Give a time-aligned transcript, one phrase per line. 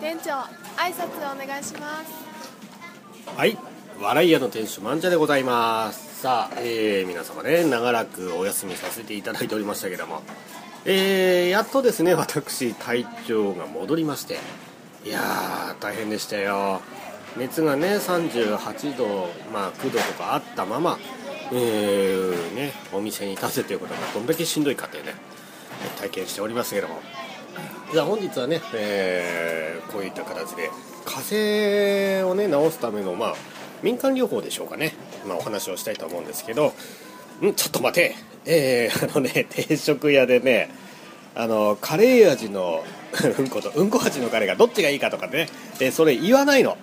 [0.00, 0.30] 店長
[0.76, 2.12] 挨拶お願いします。
[3.36, 3.56] はい。
[4.00, 6.20] 笑い屋の店主まんじゃでございます。
[6.20, 10.22] さあ、えー、皆様ね長らくお休みさせていただいておりましたけども。
[10.84, 14.38] えー、やっとですね私体調が戻りまして。
[15.04, 16.82] いやー大変でしたよ。
[17.36, 20.98] 熱がね38度、まあ、9度とかあったまま、
[21.52, 25.14] えーね、お店に立つということがどんだけしんどいかというね。
[25.96, 27.00] 体験しておりますけども。
[27.92, 30.70] じゃあ本日はね、えー、こういった形で
[31.04, 33.34] 風邪をね治すためのまあ
[33.82, 34.94] 民間療法でしょうかね、
[35.26, 36.72] まあ、お話をしたいと思うんですけど。
[37.42, 37.54] ん？
[37.54, 38.14] ちょっと待て。
[38.44, 40.70] えー、あのね定食屋でね
[41.34, 42.84] あのカレー味の
[43.38, 45.48] うんことうんこ味のカレーがどっちがいいかとかね、
[45.80, 46.76] えー、それ言わないの。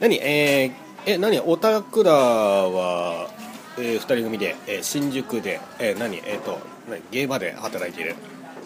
[0.00, 0.18] 何？
[0.22, 1.40] えー、え何？
[1.40, 3.30] おたくらは、
[3.78, 6.16] えー、2人組で、えー、新宿で、えー、何？
[6.18, 7.00] えっ、ー、と何？
[7.10, 8.14] 芸場で働いている。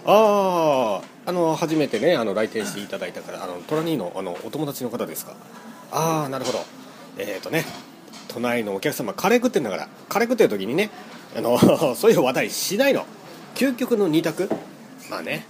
[0.04, 5.34] あああの初めてねあの来店していただいたからあのトラニーのあのお友達の方ですか？
[5.92, 6.58] ああなるほど。
[7.18, 7.64] えっ、ー、とね
[8.28, 10.90] 隣のお客様カレー食ってんだからカレー食ってる時にね
[11.36, 11.58] あの
[11.94, 13.06] そういう話題しないの。
[13.54, 14.48] 究極の二択。
[15.10, 15.46] まあね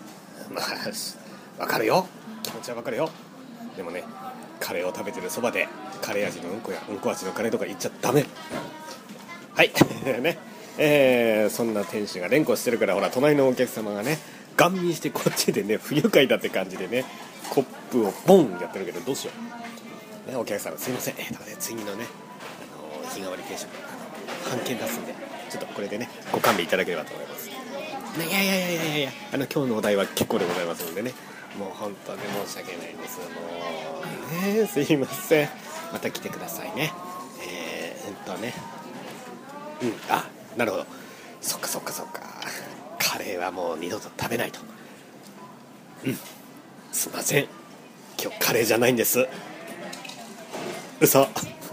[0.52, 0.64] まあ
[1.58, 2.06] 分かるよ。
[2.42, 3.08] 気持ちは分かるよ。
[3.77, 4.02] でもね
[4.60, 5.68] カレーを食べてるそばで
[6.02, 8.27] カレー味のうんこやうんこ味のカレーとか言っちゃダメ。
[9.55, 9.72] はい。
[10.20, 10.39] ね。
[10.78, 14.19] えー、そんな店主が連呼してるからほら隣のお客様がね
[14.56, 17.05] ガン見してこっちでね不愉快だって感じでね
[17.50, 19.33] コップをボンやってるけどどうしよ
[20.27, 21.14] う、ね、お客様すいません。
[21.19, 22.06] えー、とかね次のね
[23.03, 25.14] あの日替わり定食あの半券出すんで
[25.50, 31.12] ちょっとこれでねご勘弁いただければと思います、ね、いやいやいやいやいやあの今日のお題は結構でございますのでね。
[31.58, 33.19] もう本当に申し訳ないです。
[33.19, 33.27] も
[34.55, 35.48] うねすいません。
[35.92, 36.92] また来てくださいね。
[37.47, 38.55] えー、えっとね。
[39.83, 39.94] うん。
[40.08, 40.86] あなるほど。
[41.41, 42.22] そっかそっかそっか。
[42.98, 44.61] カレーはもう二度と食べないと。
[46.05, 46.19] うん。
[46.92, 47.46] すいません。
[48.23, 49.27] 今日カレーじゃないんです。
[51.01, 51.27] 嘘。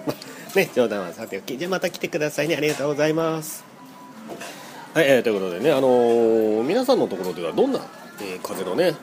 [0.55, 1.57] ね冗談はさておき。
[1.57, 2.55] じゃあまた来てくださいね。
[2.55, 3.69] ありがとうございます。
[4.93, 7.79] はい、えー、ということでねあのー、皆さんのところではどんな、
[8.21, 8.95] えー、風邪のね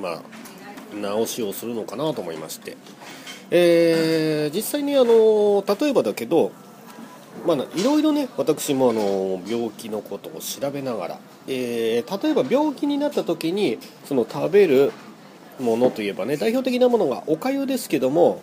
[0.00, 0.22] まあ
[0.94, 2.76] 直しをするのかなと思いまして、
[3.50, 6.52] えー、実際にあの例えばだけど
[7.46, 14.92] まあ、いろいろね私もあの病気のことを調べながら、えー、例えば病気になった時にその食べる
[15.60, 18.42] ものといえばね代表的なものがおかゆですけども、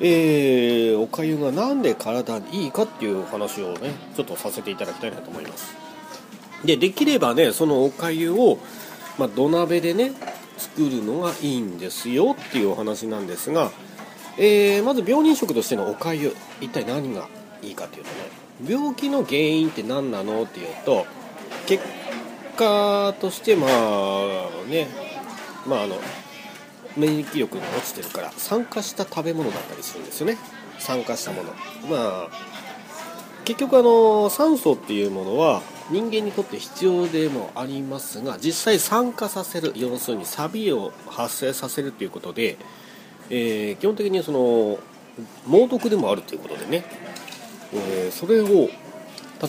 [0.00, 5.74] えー、おかゆが何で体にいいかっていう話をねちょっとさせていただきたいなと思います。
[6.64, 8.58] でできればねそのおかゆを、
[9.18, 10.12] まあ、土鍋でね
[10.56, 13.70] 作るのがいいんですよっていうお話なんですが、
[14.38, 17.28] えー、まず病人食としてのおかゆ一体何が
[17.68, 21.06] いいかというとね病気の原因って何なのっていうと
[21.66, 21.82] 結
[22.56, 24.88] 果としてまあね
[25.66, 25.96] まああの
[26.96, 30.38] 免疫力が落ちてるから酸化した食べ物だったりするんですよね。
[30.78, 31.50] 酸化したもの。
[31.90, 32.28] まあ
[33.44, 42.56] 結局あの酸素っていうものは人間にとって必要でもありますが実際酸化させる要するにサビを発生させるということで、
[43.28, 44.78] えー、基本的にその
[45.46, 46.84] 猛毒でもあるということでね
[47.74, 48.68] えー、それを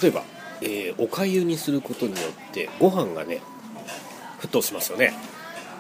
[0.01, 0.23] 例えば、
[0.61, 3.41] えー、おかゆにすることによってご飯がね
[4.41, 5.13] 沸騰しますよね。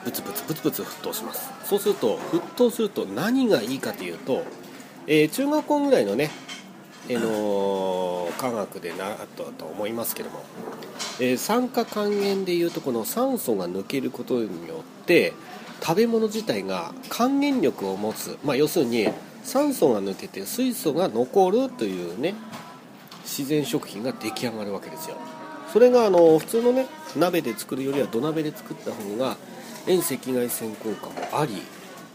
[0.03, 1.49] ブツブツブツブツ沸騰します。
[1.63, 4.43] そうすると沸騰すると何がいいかというと、
[5.07, 6.29] えー、中学校ぐらいのね
[7.07, 10.43] えの科学で習ったと思いますけども、
[11.19, 15.33] え酸化還元でいうとこの酸素が抜けることによって
[15.81, 19.07] 食べ物自体が還元力を持つ、まあ、要するに
[19.45, 22.33] 酸素が抜けて水素が残るというね
[23.23, 25.15] 自然食品が出来上がるわけですよ。
[25.71, 29.37] それがあの普通のね鍋で作るよりは土鍋で作った方が
[29.87, 31.61] 遠赤外線効果もあり、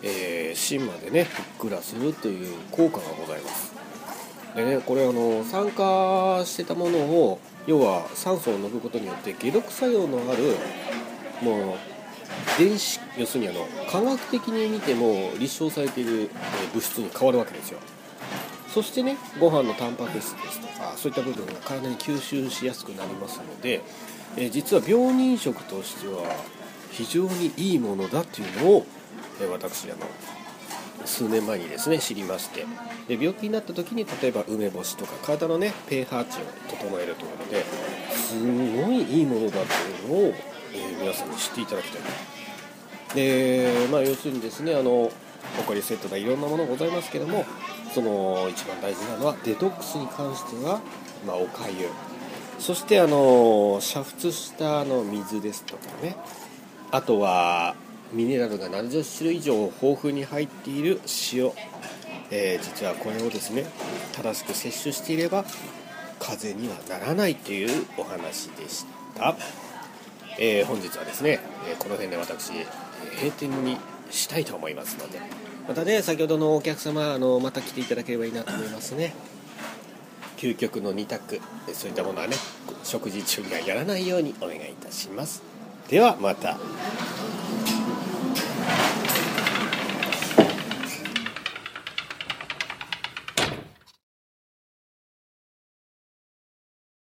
[0.03, 3.73] えー、芯までねふっくらするという効果がございます。
[4.57, 10.57] でねこれあの酸化してたものを要は酸素を抜くことによって解毒作用のある
[11.43, 11.90] もう
[12.61, 16.29] 電子要するにあの科学的に見ても立証されている
[16.75, 17.79] 物質に変わるわけですよ。
[18.69, 23.81] そしてねご飯のタンパク質ですとかそういった部分が体に吸収しやすくなりますので、
[24.37, 26.23] え、実は病人食としては
[26.93, 28.87] 非常にいいものだっていうのを、
[29.41, 30.07] え、私あの
[31.07, 32.67] 数年前にですね知りまして。
[33.09, 37.65] で病気になった時に例えば梅干しとか体のね pH 値を整えるということで
[38.13, 40.35] すごいいいものだっていうのを
[40.73, 42.03] え、皆さんに知っていただきたい
[43.15, 45.11] でまあ要するにですねあの
[45.57, 47.45] ほこりセットがいろんなものございますけども
[47.93, 50.81] その一番大事なのはデトックスに関しては、
[51.27, 51.89] まあ、おかゆ。
[52.61, 56.15] そしてあの煮沸したあの水ですとかね、
[56.91, 57.75] あとは
[58.13, 61.01] ミネラルが70種類以上豊富に入っている
[61.33, 61.53] 塩、
[62.31, 63.65] えー、実はこれをですね
[64.13, 65.45] 正しく摂取していれば
[66.19, 68.85] 風邪にはならないというお話でし
[69.15, 69.37] た、
[70.39, 72.51] えー、本日はですねえこの辺で私
[73.17, 73.77] 閉店に
[74.11, 75.21] したいと思いますので。
[75.69, 79.15] またね先ほどのお客様あのまた来ていただければいいなと思いますね。
[80.37, 81.41] 究極の2択。
[81.73, 82.35] そういったものはね
[82.83, 85.43] 食事中にはやらないようにお願いいたします。
[85.89, 86.59] ではまた。